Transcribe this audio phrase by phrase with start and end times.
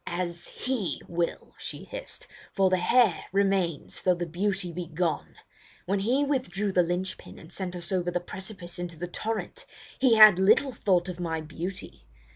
[0.07, 5.35] "As he will," she hissed; "for the hair remains though the beauty be gone.
[5.85, 9.67] When he withdrew the lynch pin and sent us over the precipice into the torrent,
[9.99, 12.07] he had little thought of my beauty.